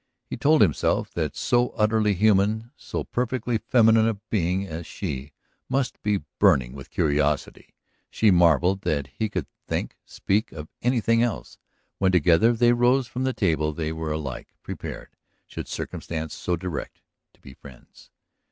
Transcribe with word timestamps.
He 0.25 0.35
told 0.35 0.61
himself 0.63 1.11
that 1.11 1.35
so 1.35 1.69
utterly 1.77 2.15
human, 2.15 2.71
so 2.75 3.03
perfectly 3.03 3.59
feminine 3.59 4.07
a 4.07 4.15
being 4.15 4.65
as 4.65 4.87
she 4.87 5.31
must 5.69 6.01
be 6.01 6.23
burning 6.39 6.73
with 6.73 6.89
curiosity; 6.89 7.75
she 8.09 8.31
marvelled 8.31 8.81
that 8.81 9.05
he 9.15 9.29
could 9.29 9.45
think, 9.67 9.95
speak 10.03 10.51
of 10.53 10.69
anything 10.81 11.21
else. 11.21 11.59
When 11.99 12.11
together 12.11 12.53
they 12.53 12.73
rose 12.73 13.05
from 13.05 13.25
the 13.25 13.31
table 13.33 13.73
they 13.73 13.93
were 13.93 14.11
alike 14.11 14.55
prepared, 14.63 15.09
should 15.45 15.67
circumstance 15.67 16.33
so 16.33 16.55
direct, 16.55 17.01
to 17.35 17.39
be 17.39 17.53
friends. 17.53 18.09